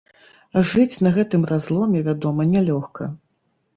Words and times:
А 0.57 0.63
жыць 0.69 1.01
на 1.07 1.11
гэтым 1.19 1.45
разломе, 1.53 1.99
вядома, 2.11 2.49
нялёгка. 2.55 3.11